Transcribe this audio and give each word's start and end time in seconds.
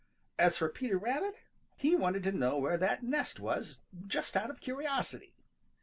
As 0.39 0.57
for 0.57 0.67
Peter 0.67 0.97
Rabbit, 0.97 1.35
he 1.77 1.95
wanted 1.95 2.23
to 2.23 2.31
know 2.31 2.57
where 2.57 2.75
that 2.75 3.03
nest 3.03 3.39
was 3.39 3.81
just 4.07 4.35
out 4.35 4.49
of 4.49 4.59
curiosity. 4.59 5.35